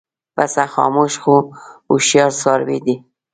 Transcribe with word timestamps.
پسه 0.35 0.65
خاموش 0.73 1.13
خو 1.23 1.35
هوښیار 1.87 2.31
څاروی 2.41 2.79
دی. 2.85 2.95